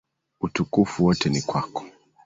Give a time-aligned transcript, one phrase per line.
[0.41, 1.85] Utukufu wote ni kwako.